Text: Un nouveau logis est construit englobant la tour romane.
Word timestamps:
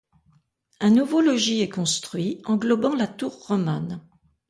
Un 0.79 0.89
nouveau 0.89 1.21
logis 1.21 1.61
est 1.61 1.69
construit 1.69 2.41
englobant 2.45 2.95
la 2.95 3.05
tour 3.05 3.33
romane. 3.45 4.01